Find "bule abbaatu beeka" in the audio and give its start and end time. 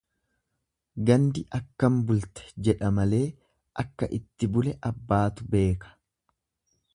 4.57-5.95